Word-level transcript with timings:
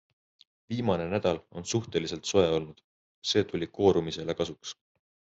Viimane 0.73 1.03
nädal 1.09 1.41
on 1.59 1.67
suhteliselt 1.73 2.25
soe 2.31 2.45
olnud, 2.53 2.81
see 3.33 3.43
tuli 3.51 3.67
koorumisele 3.79 4.37
kasuks. 4.41 4.73